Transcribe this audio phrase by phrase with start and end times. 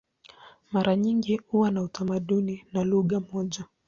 [0.71, 3.65] Mara nyingi huwa na utamaduni na lugha moja.